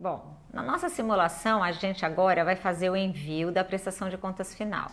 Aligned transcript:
Bom, 0.00 0.36
na 0.52 0.62
nossa 0.62 0.88
simulação, 0.88 1.60
a 1.60 1.72
gente 1.72 2.06
agora 2.06 2.44
vai 2.44 2.54
fazer 2.54 2.88
o 2.88 2.94
envio 2.94 3.50
da 3.50 3.64
prestação 3.64 4.08
de 4.08 4.16
contas 4.16 4.54
final. 4.54 4.92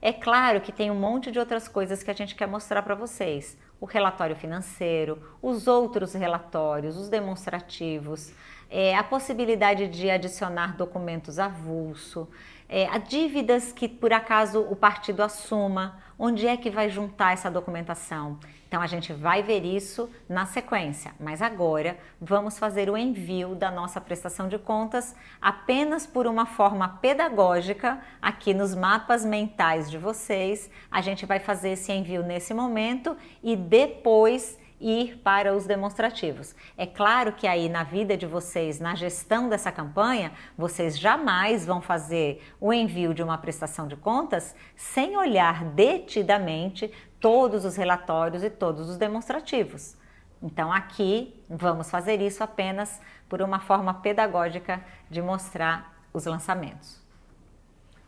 É 0.00 0.14
claro 0.14 0.62
que 0.62 0.72
tem 0.72 0.90
um 0.90 0.98
monte 0.98 1.30
de 1.30 1.38
outras 1.38 1.68
coisas 1.68 2.02
que 2.02 2.10
a 2.10 2.14
gente 2.14 2.34
quer 2.34 2.46
mostrar 2.48 2.80
para 2.80 2.94
vocês. 2.94 3.58
O 3.78 3.84
relatório 3.84 4.34
financeiro, 4.34 5.22
os 5.42 5.66
outros 5.66 6.14
relatórios, 6.14 6.96
os 6.96 7.10
demonstrativos, 7.10 8.32
é, 8.70 8.96
a 8.96 9.04
possibilidade 9.04 9.88
de 9.88 10.10
adicionar 10.10 10.76
documentos 10.76 11.38
avulso, 11.38 12.28
é, 12.68 12.86
a 12.88 12.98
dívidas 12.98 13.72
que 13.72 13.88
por 13.88 14.12
acaso 14.12 14.60
o 14.60 14.74
partido 14.74 15.22
assuma, 15.22 16.00
onde 16.18 16.46
é 16.46 16.56
que 16.56 16.70
vai 16.70 16.88
juntar 16.88 17.32
essa 17.32 17.50
documentação. 17.50 18.38
Então 18.68 18.82
a 18.82 18.86
gente 18.86 19.12
vai 19.12 19.42
ver 19.42 19.64
isso 19.64 20.10
na 20.28 20.44
sequência, 20.44 21.14
mas 21.20 21.40
agora 21.40 21.96
vamos 22.20 22.58
fazer 22.58 22.90
o 22.90 22.96
envio 22.96 23.54
da 23.54 23.70
nossa 23.70 24.00
prestação 24.00 24.48
de 24.48 24.58
contas 24.58 25.14
apenas 25.40 26.06
por 26.06 26.26
uma 26.26 26.46
forma 26.46 26.88
pedagógica 26.88 28.00
aqui 28.20 28.52
nos 28.52 28.74
mapas 28.74 29.24
mentais 29.24 29.88
de 29.88 29.96
vocês. 29.96 30.68
A 30.90 31.00
gente 31.00 31.24
vai 31.24 31.38
fazer 31.38 31.70
esse 31.70 31.92
envio 31.92 32.24
nesse 32.24 32.52
momento 32.52 33.16
e 33.42 33.54
depois 33.54 34.58
ir 34.80 35.18
para 35.18 35.54
os 35.54 35.66
demonstrativos. 35.66 36.54
É 36.76 36.86
claro 36.86 37.32
que 37.32 37.46
aí 37.46 37.68
na 37.68 37.82
vida 37.82 38.16
de 38.16 38.26
vocês, 38.26 38.78
na 38.78 38.94
gestão 38.94 39.48
dessa 39.48 39.72
campanha, 39.72 40.32
vocês 40.56 40.98
jamais 40.98 41.64
vão 41.64 41.80
fazer 41.80 42.42
o 42.60 42.72
envio 42.72 43.14
de 43.14 43.22
uma 43.22 43.38
prestação 43.38 43.88
de 43.88 43.96
contas 43.96 44.54
sem 44.74 45.16
olhar 45.16 45.64
detidamente 45.64 46.92
todos 47.20 47.64
os 47.64 47.76
relatórios 47.76 48.42
e 48.42 48.50
todos 48.50 48.88
os 48.88 48.96
demonstrativos. 48.96 49.96
Então 50.42 50.72
aqui 50.72 51.42
vamos 51.48 51.90
fazer 51.90 52.20
isso 52.20 52.44
apenas 52.44 53.00
por 53.28 53.40
uma 53.40 53.58
forma 53.58 53.94
pedagógica 53.94 54.84
de 55.10 55.22
mostrar 55.22 55.94
os 56.12 56.26
lançamentos. 56.26 57.04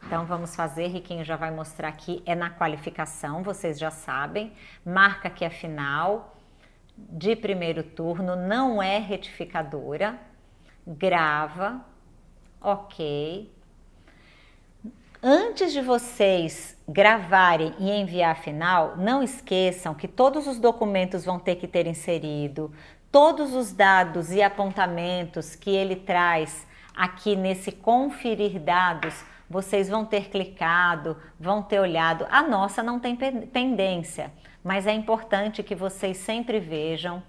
Então 0.07 0.25
vamos 0.25 0.55
fazer, 0.55 0.87
Riquinho 0.89 1.25
já 1.25 1.37
vai 1.37 1.51
mostrar 1.51 1.89
aqui, 1.89 2.23
é 2.25 2.35
na 2.35 2.51
qualificação, 2.51 3.43
vocês 3.43 3.79
já 3.79 3.91
sabem, 3.91 4.53
marca 4.85 5.29
que 5.29 5.45
é 5.45 5.51
final, 5.51 6.38
de 7.11 7.37
primeiro 7.37 7.83
turno, 7.83 8.35
não 8.35 8.83
é 8.83 8.99
retificadora, 8.99 10.19
grava, 10.87 11.85
ok. 12.61 13.53
Antes 15.23 15.73
de 15.73 15.81
vocês 15.81 16.77
gravarem 16.89 17.75
e 17.79 17.91
enviar 17.91 18.33
a 18.33 18.41
final, 18.41 18.97
não 18.97 19.23
esqueçam 19.23 19.95
que 19.95 20.07
todos 20.07 20.47
os 20.47 20.59
documentos 20.59 21.25
vão 21.25 21.39
ter 21.39 21.57
que 21.57 21.67
ter 21.67 21.87
inserido, 21.87 22.73
todos 23.11 23.55
os 23.55 23.73
dados 23.73 24.31
e 24.31 24.43
apontamentos 24.43 25.57
que 25.57 25.71
ele 25.71 25.97
traz 25.97 26.67
aqui 26.95 27.35
nesse 27.35 27.73
conferir 27.73 28.61
dados, 28.61 29.25
vocês 29.49 29.89
vão 29.89 30.05
ter 30.05 30.29
clicado, 30.29 31.17
vão 31.39 31.63
ter 31.63 31.81
olhado. 31.81 32.27
A 32.31 32.43
nossa 32.43 32.83
não 32.83 32.99
tem 32.99 33.17
pendência 33.17 34.31
mas 34.63 34.87
é 34.87 34.93
importante 34.93 35.63
que 35.63 35.75
vocês 35.75 36.19
sempre 36.19 36.61
vejam. 36.61 37.23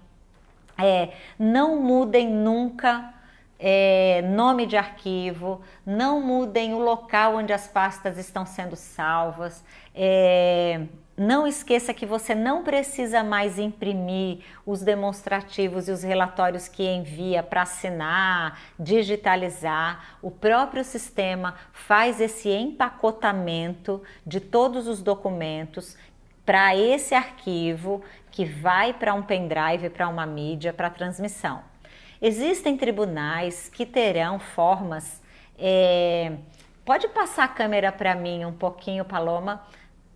É, 0.76 1.10
não 1.38 1.80
mudem 1.80 2.28
nunca 2.28 3.14
é, 3.62 4.22
nome 4.22 4.64
de 4.64 4.74
arquivo, 4.74 5.60
não 5.84 6.18
mudem 6.22 6.72
o 6.72 6.78
local 6.78 7.36
onde 7.36 7.52
as 7.52 7.68
pastas 7.68 8.16
estão 8.16 8.46
sendo 8.46 8.74
salvas. 8.74 9.62
É, 9.94 10.86
não 11.14 11.46
esqueça 11.46 11.92
que 11.92 12.06
você 12.06 12.34
não 12.34 12.64
precisa 12.64 13.22
mais 13.22 13.58
imprimir 13.58 14.38
os 14.64 14.80
demonstrativos 14.80 15.86
e 15.86 15.92
os 15.92 16.02
relatórios 16.02 16.68
que 16.68 16.82
envia 16.82 17.42
para 17.42 17.60
assinar, 17.60 18.58
digitalizar. 18.78 20.16
O 20.22 20.30
próprio 20.30 20.82
sistema 20.82 21.54
faz 21.74 22.18
esse 22.18 22.48
empacotamento 22.48 24.02
de 24.26 24.40
todos 24.40 24.88
os 24.88 25.02
documentos 25.02 25.98
para 26.46 26.74
esse 26.74 27.14
arquivo 27.14 28.02
que 28.30 28.46
vai 28.46 28.94
para 28.94 29.12
um 29.12 29.22
pendrive, 29.22 29.90
para 29.90 30.08
uma 30.08 30.24
mídia, 30.24 30.72
para 30.72 30.88
transmissão. 30.88 31.69
Existem 32.20 32.76
tribunais 32.76 33.68
que 33.68 33.86
terão 33.86 34.38
formas. 34.38 35.22
É... 35.58 36.32
Pode 36.84 37.08
passar 37.08 37.44
a 37.44 37.48
câmera 37.48 37.90
para 37.90 38.14
mim 38.14 38.44
um 38.44 38.52
pouquinho, 38.52 39.04
Paloma, 39.04 39.62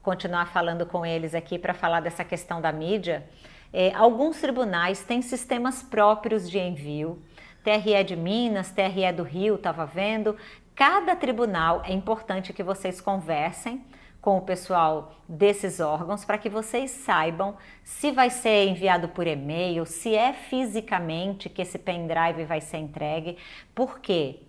continuar 0.02 0.46
falando 0.46 0.84
com 0.84 1.06
eles 1.06 1.34
aqui 1.34 1.58
para 1.58 1.72
falar 1.72 2.00
dessa 2.00 2.24
questão 2.24 2.60
da 2.60 2.72
mídia. 2.72 3.26
É, 3.72 3.92
alguns 3.94 4.40
tribunais 4.40 5.02
têm 5.02 5.22
sistemas 5.22 5.82
próprios 5.82 6.48
de 6.48 6.58
envio. 6.58 7.22
TRE 7.62 8.04
de 8.04 8.14
Minas, 8.14 8.70
TRE 8.70 9.12
do 9.12 9.22
Rio, 9.22 9.54
estava 9.54 9.86
vendo. 9.86 10.36
Cada 10.74 11.16
tribunal 11.16 11.82
é 11.84 11.92
importante 11.92 12.52
que 12.52 12.62
vocês 12.62 13.00
conversem 13.00 13.84
com 14.24 14.38
o 14.38 14.40
pessoal 14.40 15.12
desses 15.28 15.80
órgãos 15.80 16.24
para 16.24 16.38
que 16.38 16.48
vocês 16.48 16.90
saibam 16.90 17.58
se 17.82 18.10
vai 18.10 18.30
ser 18.30 18.66
enviado 18.66 19.06
por 19.10 19.26
e-mail, 19.26 19.84
se 19.84 20.14
é 20.14 20.32
fisicamente 20.32 21.50
que 21.50 21.60
esse 21.60 21.78
pendrive 21.78 22.46
vai 22.46 22.58
ser 22.62 22.78
entregue, 22.78 23.36
porque 23.74 24.40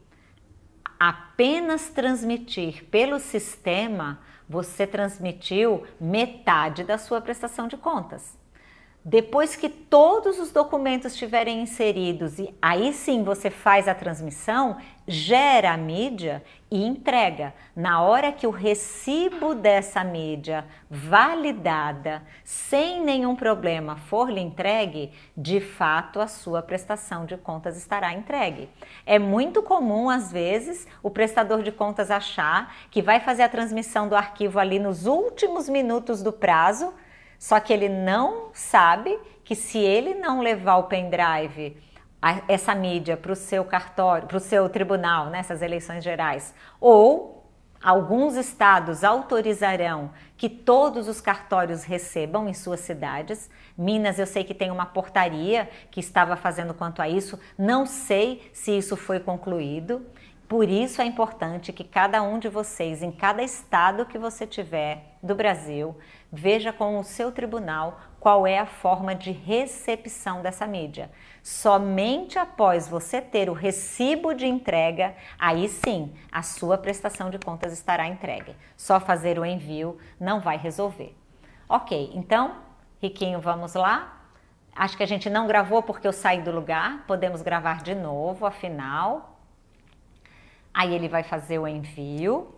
apenas 0.97 1.89
transmitir 1.89 2.85
pelo 2.85 3.19
sistema 3.19 4.21
você 4.47 4.87
transmitiu 4.87 5.83
metade 5.99 6.85
da 6.85 6.97
sua 6.97 7.19
prestação 7.19 7.67
de 7.67 7.75
contas. 7.75 8.37
Depois 9.07 9.55
que 9.55 9.69
todos 9.69 10.39
os 10.39 10.51
documentos 10.51 11.11
estiverem 11.11 11.61
inseridos 11.61 12.39
e 12.39 12.51
aí 12.59 12.91
sim 12.91 13.23
você 13.23 13.51
faz 13.51 13.88
a 13.88 13.93
transmissão, 13.93 14.77
gera 15.07 15.73
a 15.73 15.77
mídia 15.77 16.43
e 16.71 16.83
entrega. 16.83 17.53
Na 17.75 18.01
hora 18.01 18.31
que 18.31 18.47
o 18.47 18.49
recibo 18.49 19.53
dessa 19.53 20.03
mídia 20.03 20.66
validada, 20.89 22.23
sem 22.43 22.99
nenhum 22.99 23.35
problema, 23.35 23.95
for 23.95 24.27
lhe 24.27 24.41
entregue, 24.41 25.11
de 25.37 25.61
fato 25.61 26.19
a 26.19 26.25
sua 26.25 26.63
prestação 26.63 27.27
de 27.27 27.37
contas 27.37 27.77
estará 27.77 28.11
entregue. 28.11 28.67
É 29.05 29.19
muito 29.19 29.61
comum, 29.61 30.09
às 30.09 30.31
vezes, 30.31 30.87
o 31.03 31.11
prestador 31.11 31.61
de 31.61 31.72
contas 31.72 32.09
achar 32.09 32.75
que 32.89 33.03
vai 33.03 33.19
fazer 33.19 33.43
a 33.43 33.49
transmissão 33.49 34.09
do 34.09 34.16
arquivo 34.16 34.57
ali 34.57 34.79
nos 34.79 35.05
últimos 35.05 35.69
minutos 35.69 36.23
do 36.23 36.33
prazo 36.33 36.91
só 37.45 37.59
que 37.59 37.72
ele 37.72 37.88
não 37.88 38.50
sabe 38.53 39.19
que 39.44 39.53
se 39.53 39.78
ele 39.78 40.16
não 40.16 40.41
levar 40.41 40.78
o 40.78 40.85
pendrive, 40.85 41.78
essa 42.47 42.73
mídia 42.73 43.16
para 43.16 43.31
o 43.31 43.35
seu 43.35 43.63
cartório, 43.63 44.28
para 44.28 44.38
o 44.38 44.39
seu 44.39 44.67
tribunal 44.67 45.28
nessas 45.28 45.61
eleições 45.61 46.03
gerais, 46.03 46.55
ou 46.81 47.45
alguns 47.84 48.35
estados 48.35 49.03
autorizarão 49.03 50.09
que 50.35 50.50
todos 50.50 51.07
os 51.07 51.22
cartórios 51.22 51.84
recebam 51.84 52.50
em 52.50 52.53
suas 52.55 52.79
cidades. 52.79 53.47
Minas, 53.78 54.17
eu 54.17 54.25
sei 54.25 54.44
que 54.44 54.55
tem 54.55 54.72
uma 54.72 54.88
portaria 54.88 55.69
que 55.91 56.00
estava 56.00 56.35
fazendo 56.35 56.73
quanto 56.73 57.00
a 57.00 57.07
isso, 57.07 57.39
não 57.55 57.85
sei 57.85 58.50
se 58.53 58.75
isso 58.75 58.97
foi 58.97 59.19
concluído. 59.19 60.03
Por 60.47 60.69
isso 60.69 61.01
é 61.01 61.06
importante 61.06 61.73
que 61.73 61.83
cada 61.83 62.22
um 62.22 62.38
de 62.38 62.47
vocês, 62.47 63.01
em 63.01 63.11
cada 63.11 63.41
estado 63.41 64.06
que 64.06 64.17
você 64.17 64.45
tiver 64.45 65.17
do 65.22 65.33
Brasil, 65.33 65.97
veja 66.31 66.72
com 66.72 67.00
o 67.00 67.03
seu 67.03 67.31
tribunal 67.31 68.00
qual 68.19 68.45
é 68.45 68.59
a 68.59 68.66
forma 68.66 69.16
de 69.16 69.31
recepção 69.31 70.44
dessa 70.44 70.67
mídia. 70.67 71.09
Somente 71.41 72.38
após 72.38 72.88
você 72.88 73.22
ter 73.22 73.50
o 73.50 73.53
recibo 73.53 74.35
de 74.35 74.45
entrega, 74.45 75.16
aí 75.39 75.67
sim 75.67 76.13
a 76.31 76.44
sua 76.44 76.78
prestação 76.78 77.31
de 77.31 77.39
contas 77.39 77.73
estará 77.73 78.07
entregue. 78.07 78.55
Só 78.78 79.00
fazer 79.00 79.39
o 79.39 79.45
envio 79.45 79.97
não 80.19 80.39
vai 80.39 80.57
resolver. 80.57 81.16
Ok, 81.67 82.11
então, 82.13 82.57
Riquinho, 83.01 83.41
vamos 83.41 83.73
lá? 83.73 84.22
Acho 84.75 84.95
que 84.95 85.03
a 85.03 85.07
gente 85.07 85.28
não 85.28 85.47
gravou 85.47 85.81
porque 85.81 86.07
eu 86.07 86.13
saí 86.13 86.41
do 86.41 86.51
lugar, 86.51 87.03
podemos 87.07 87.41
gravar 87.41 87.81
de 87.81 87.95
novo, 87.95 88.45
afinal. 88.45 89.34
Aí 90.75 90.93
ele 90.93 91.07
vai 91.07 91.23
fazer 91.23 91.57
o 91.57 91.66
envio. 91.66 92.53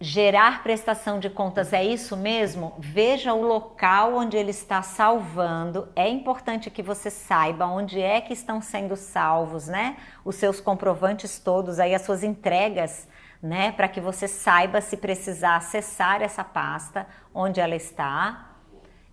Gerar 0.00 0.62
prestação 0.62 1.18
de 1.18 1.28
contas 1.28 1.72
é 1.72 1.84
isso 1.84 2.16
mesmo? 2.16 2.74
Veja 2.78 3.34
o 3.34 3.42
local 3.42 4.14
onde 4.14 4.36
ele 4.36 4.52
está 4.52 4.80
salvando. 4.80 5.88
É 5.96 6.08
importante 6.08 6.70
que 6.70 6.82
você 6.82 7.10
saiba 7.10 7.66
onde 7.66 8.00
é 8.00 8.20
que 8.20 8.32
estão 8.32 8.62
sendo 8.62 8.94
salvos, 8.94 9.66
né? 9.66 9.96
Os 10.24 10.36
seus 10.36 10.60
comprovantes 10.60 11.40
todos, 11.40 11.80
aí 11.80 11.96
as 11.96 12.02
suas 12.02 12.22
entregas, 12.22 13.08
né? 13.42 13.72
Para 13.72 13.88
que 13.88 14.00
você 14.00 14.28
saiba 14.28 14.80
se 14.80 14.96
precisar 14.96 15.56
acessar 15.56 16.22
essa 16.22 16.44
pasta, 16.44 17.08
onde 17.34 17.60
ela 17.60 17.74
está. 17.74 18.49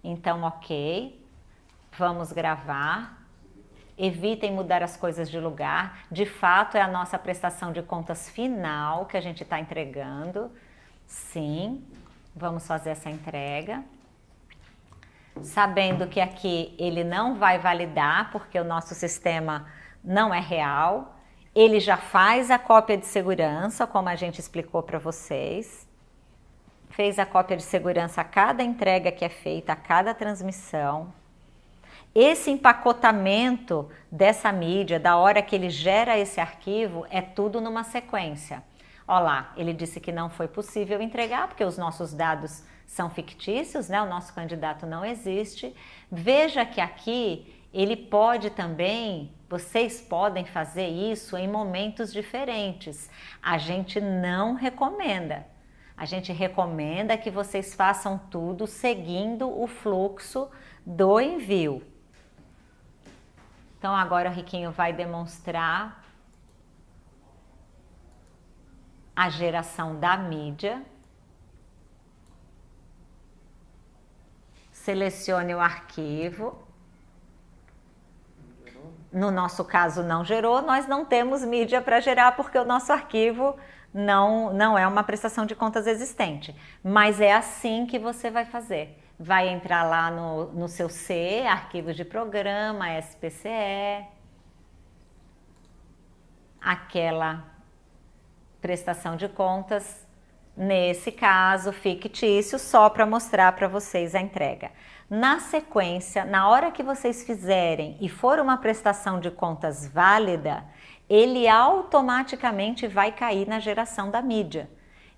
Então, 0.08 0.44
ok, 0.44 1.22
vamos 1.98 2.32
gravar. 2.32 3.22
Evitem 3.98 4.54
mudar 4.54 4.82
as 4.82 4.96
coisas 4.96 5.30
de 5.30 5.40
lugar. 5.40 6.06
De 6.12 6.26
fato, 6.26 6.78
é 6.78 6.82
a 6.82 6.88
nossa 6.88 7.18
prestação 7.18 7.72
de 7.72 7.82
contas 7.82 8.30
final 8.30 9.06
que 9.06 9.18
a 9.18 9.22
gente 9.22 9.44
está 9.44 9.60
entregando. 9.60 10.52
Sim, 11.06 11.84
Vamos 12.40 12.68
fazer 12.68 12.92
essa 12.92 13.10
entrega. 13.10 13.84
Sabendo 15.42 16.06
que 16.06 16.22
aqui 16.22 16.76
ele 16.78 17.04
não 17.04 17.34
vai 17.34 17.58
validar, 17.58 18.32
porque 18.32 18.60
o 18.60 18.64
nosso 18.64 18.94
sistema 18.94 19.66
não 20.04 20.32
é 20.32 20.40
real. 20.40 21.16
Ele 21.56 21.80
já 21.80 21.98
faz 21.98 22.52
a 22.52 22.60
cópia 22.60 22.96
de 22.96 23.08
segurança, 23.08 23.88
como 23.88 24.08
a 24.08 24.16
gente 24.16 24.40
explicou 24.40 24.84
para 24.84 25.00
vocês. 25.00 25.87
Fez 26.98 27.20
a 27.20 27.28
cópia 27.28 27.56
de 27.56 27.62
segurança 27.62 28.22
a 28.22 28.24
cada 28.24 28.64
entrega 28.64 29.12
que 29.12 29.24
é 29.24 29.30
feita, 29.30 29.72
a 29.72 29.76
cada 29.76 30.16
transmissão. 30.16 31.14
Esse 32.16 32.50
empacotamento 32.50 33.88
dessa 34.12 34.52
mídia, 34.52 35.00
da 35.00 35.16
hora 35.16 35.44
que 35.44 35.56
ele 35.56 35.70
gera 35.70 36.18
esse 36.18 36.42
arquivo, 36.42 37.06
é 37.12 37.22
tudo 37.22 37.62
numa 37.62 37.84
sequência. 37.84 38.64
Olha 39.08 39.20
lá, 39.20 39.54
ele 39.56 39.74
disse 39.74 40.00
que 40.00 40.12
não 40.12 40.28
foi 40.28 40.48
possível 40.48 41.00
entregar 41.00 41.48
porque 41.48 41.64
os 41.64 41.78
nossos 41.78 42.16
dados 42.16 42.64
são 42.88 43.12
fictícios, 43.12 43.88
né? 43.88 44.02
O 44.02 44.10
nosso 44.10 44.34
candidato 44.34 44.88
não 44.88 45.06
existe. 45.06 45.76
Veja 46.12 46.66
que 46.66 46.82
aqui 46.82 47.62
ele 47.72 47.96
pode 47.96 48.50
também, 48.50 49.32
vocês 49.48 50.02
podem 50.02 50.46
fazer 50.46 50.88
isso 50.88 51.38
em 51.38 51.48
momentos 51.48 52.12
diferentes. 52.12 53.08
A 53.40 53.60
gente 53.60 54.02
não 54.02 54.56
recomenda. 54.56 55.46
A 55.98 56.06
gente 56.06 56.32
recomenda 56.32 57.18
que 57.18 57.32
vocês 57.32 57.74
façam 57.74 58.20
tudo 58.30 58.68
seguindo 58.68 59.50
o 59.50 59.66
fluxo 59.66 60.48
do 60.86 61.20
envio. 61.20 61.82
Então 63.80 63.96
agora 63.96 64.30
o 64.30 64.34
Riquinho 64.34 64.72
vai 64.72 64.94
demonstrar 64.94 66.04
a 69.16 69.28
geração 69.30 70.00
da 70.00 70.16
mídia. 70.16 70.84
Selecione 74.72 75.56
o 75.56 75.60
arquivo. 75.60 76.64
No 79.12 79.32
nosso 79.32 79.66
caso 79.66 80.04
não 80.04 80.24
gerou, 80.24 80.62
nós 80.62 80.86
não 80.88 81.04
temos 81.04 81.44
mídia 81.44 81.82
para 81.82 82.00
gerar 82.00 82.34
porque 82.36 82.58
o 82.60 82.66
nosso 82.66 82.94
arquivo 82.94 83.58
não, 83.98 84.54
não 84.54 84.78
é 84.78 84.88
uma 84.88 85.04
prestação 85.04 85.46
de 85.46 85.56
contas 85.56 85.88
existente. 85.88 86.56
Mas 86.84 87.20
é 87.20 87.34
assim 87.34 87.86
que 87.88 87.98
você 87.98 88.30
vai 88.30 88.46
fazer. 88.46 88.96
Vai 89.20 89.50
entrar 89.50 89.84
lá 89.84 90.12
no, 90.12 90.54
no 90.54 90.68
seu 90.68 90.88
C, 90.88 91.44
arquivos 91.50 91.96
de 91.96 92.06
programa, 92.06 92.88
SPCE, 93.00 94.06
aquela 96.62 97.44
prestação 98.62 99.16
de 99.16 99.28
contas, 99.28 100.07
nesse 100.58 101.12
caso 101.12 101.72
fictício, 101.72 102.58
só 102.58 102.90
para 102.90 103.06
mostrar 103.06 103.52
para 103.52 103.68
vocês 103.68 104.16
a 104.16 104.20
entrega. 104.20 104.72
Na 105.10 105.40
sequência, 105.40 106.26
na 106.26 106.50
hora 106.50 106.72
que 106.72 106.84
vocês 106.84 107.24
fizerem 107.24 107.96
e 108.02 108.10
for 108.10 108.40
uma 108.40 108.58
prestação 108.58 109.20
de 109.20 109.30
contas 109.30 109.88
válida, 109.88 110.66
ele 111.08 111.48
automaticamente 111.48 112.88
vai 112.88 113.12
cair 113.12 113.48
na 113.48 113.60
geração 113.60 114.10
da 114.10 114.22
mídia. 114.22 114.70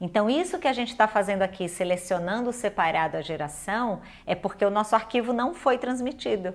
Então, 0.01 0.29
isso 0.29 0.59
que 0.59 0.67
a 0.67 0.73
gente 0.73 0.89
está 0.91 1.07
fazendo 1.07 1.41
aqui, 1.41 1.67
selecionando 1.67 2.53
separado 2.53 3.17
a 3.17 3.21
geração, 3.21 4.01
é 4.25 4.35
porque 4.35 4.63
o 4.63 4.69
nosso 4.69 4.95
arquivo 4.95 5.33
não 5.33 5.53
foi 5.53 5.77
transmitido. 5.77 6.53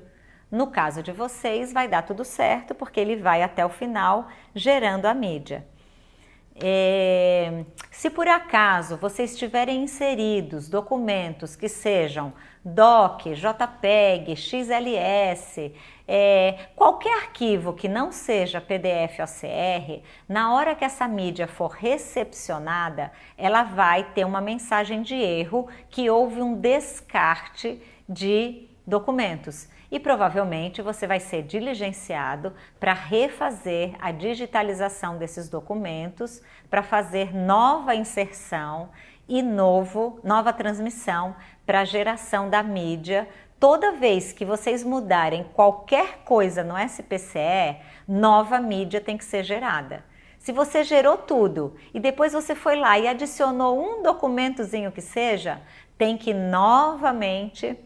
No 0.51 0.69
caso 0.69 1.03
de 1.03 1.11
vocês, 1.11 1.73
vai 1.73 1.89
dar 1.89 2.03
tudo 2.03 2.25
certo, 2.25 2.75
porque 2.75 3.01
ele 3.01 3.17
vai 3.17 3.43
até 3.43 3.67
o 3.67 3.69
final 3.69 4.29
gerando 4.55 5.07
a 5.07 5.15
mídia. 5.15 5.67
É, 6.57 7.65
se 7.91 8.09
por 8.09 8.29
acaso 8.29 8.97
vocês 8.97 9.37
tiverem 9.37 9.83
inseridos 9.83 10.69
documentos 10.69 11.57
que 11.57 11.69
sejam 11.69 12.33
DOC, 12.65 13.35
JPEG, 13.35 14.37
XLS, 14.37 15.73
é, 16.07 16.69
qualquer 16.77 17.13
arquivo 17.25 17.73
que 17.73 17.89
não 17.89 18.13
seja 18.13 18.61
PDF 18.61 19.19
OCR, 19.21 20.03
na 20.29 20.55
hora 20.55 20.77
que 20.77 20.85
essa 20.85 21.09
mídia 21.09 21.49
for 21.49 21.73
recepcionada, 21.73 23.11
ela 23.37 23.65
vai 23.65 24.05
ter 24.15 24.25
uma 24.25 24.41
mensagem 24.41 25.03
de 25.03 25.15
erro 25.15 25.69
que 25.91 26.09
houve 26.09 26.41
um 26.41 26.55
descarte 26.55 27.83
de 28.09 28.69
documentos 28.87 29.69
e 29.95 30.01
provavelmente 30.01 30.83
você 30.83 31.07
vai 31.07 31.21
ser 31.21 31.45
diligenciado 31.45 32.53
para 32.81 32.93
refazer 32.93 33.95
a 34.01 34.11
digitalização 34.11 35.19
desses 35.19 35.49
documentos, 35.49 36.43
para 36.69 36.83
fazer 36.83 37.33
nova 37.33 37.95
inserção 37.95 38.89
e 39.29 39.41
novo, 39.41 40.19
nova 40.25 40.53
transmissão 40.53 41.37
para 41.65 41.83
a 41.83 41.85
geração 41.85 42.51
da 42.51 42.61
mídia. 42.61 43.29
Toda 43.61 43.93
vez 43.93 44.33
que 44.33 44.45
vocês 44.45 44.83
mudarem 44.83 45.45
qualquer 45.55 46.25
coisa 46.25 46.65
no 46.65 46.75
SPCE, 46.77 47.77
nova 48.09 48.59
mídia 48.59 49.01
tem 49.01 49.17
que 49.17 49.25
ser 49.25 49.45
gerada. 49.45 50.05
Se 50.41 50.51
você 50.51 50.83
gerou 50.83 51.19
tudo 51.19 51.77
e 51.95 52.01
depois 52.01 52.33
você 52.33 52.57
foi 52.57 52.75
lá 52.75 52.99
e 52.99 53.07
adicionou 53.07 53.81
um 53.81 54.03
documentozinho 54.03 54.91
que 54.91 55.01
seja, 55.01 55.63
tem 55.97 56.19
que 56.19 56.35
novamente 56.35 57.79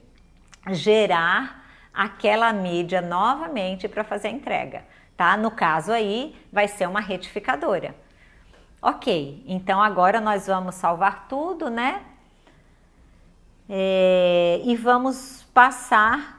gerar 0.70 1.57
aquela 1.98 2.52
mídia 2.52 3.02
novamente 3.02 3.88
para 3.88 4.04
fazer 4.04 4.28
a 4.28 4.30
entrega, 4.30 4.84
tá? 5.16 5.36
No 5.36 5.50
caso 5.50 5.90
aí, 5.90 6.32
vai 6.52 6.68
ser 6.68 6.86
uma 6.86 7.00
retificadora. 7.00 7.92
Ok, 8.80 9.42
então 9.48 9.82
agora 9.82 10.20
nós 10.20 10.46
vamos 10.46 10.76
salvar 10.76 11.26
tudo, 11.26 11.68
né? 11.68 12.02
É, 13.68 14.60
e 14.64 14.76
vamos 14.76 15.44
passar. 15.52 16.38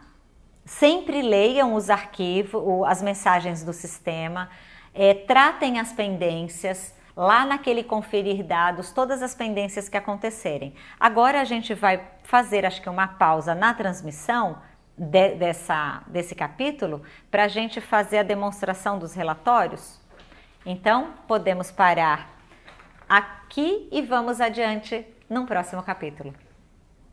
Sempre 0.63 1.21
leiam 1.21 1.73
os 1.73 1.89
arquivos, 1.89 2.87
as 2.87 3.01
mensagens 3.01 3.61
do 3.61 3.73
sistema, 3.73 4.49
é, 4.93 5.13
tratem 5.13 5.77
as 5.77 5.91
pendências 5.91 6.95
lá 7.17 7.43
naquele 7.43 7.83
conferir 7.83 8.45
dados, 8.45 8.93
todas 8.93 9.21
as 9.21 9.35
pendências 9.35 9.89
que 9.89 9.97
acontecerem. 9.97 10.73
Agora 10.97 11.41
a 11.41 11.43
gente 11.43 11.73
vai 11.73 12.01
fazer, 12.23 12.65
acho 12.65 12.81
que 12.81 12.87
uma 12.87 13.09
pausa 13.09 13.53
na 13.53 13.73
transmissão 13.73 14.68
de, 14.99 15.35
dessa, 15.35 16.03
desse 16.07 16.35
capítulo 16.35 17.01
para 17.31 17.45
a 17.45 17.47
gente 17.47 17.79
fazer 17.79 18.19
a 18.19 18.23
demonstração 18.23 18.99
dos 18.99 19.13
relatórios? 19.13 19.99
Então, 20.65 21.13
podemos 21.27 21.71
parar 21.71 22.29
aqui 23.07 23.87
e 23.91 24.01
vamos 24.01 24.41
adiante 24.41 25.05
num 25.29 25.45
próximo 25.45 25.81
capítulo. 25.81 26.33